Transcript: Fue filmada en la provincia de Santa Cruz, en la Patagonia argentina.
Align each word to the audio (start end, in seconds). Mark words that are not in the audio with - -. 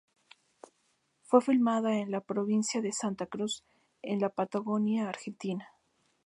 Fue 1.27 1.41
filmada 1.43 1.95
en 1.95 2.09
la 2.09 2.21
provincia 2.21 2.81
de 2.81 2.91
Santa 2.91 3.27
Cruz, 3.27 3.63
en 4.01 4.19
la 4.19 4.29
Patagonia 4.29 5.07
argentina. 5.07 5.69